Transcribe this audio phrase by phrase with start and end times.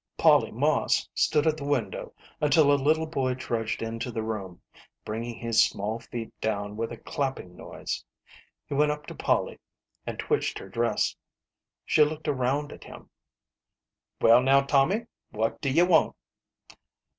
[0.17, 4.59] Polly Moss stood at the window until a little boy trudged into the room,
[5.05, 8.03] bringing his small feet down with a clapping noise.
[8.65, 9.59] He went up to Polly
[10.07, 11.15] and twitched her dress.
[11.85, 13.11] She looked around at him."
[14.21, 16.15] Well, now, Tommy, what do ye want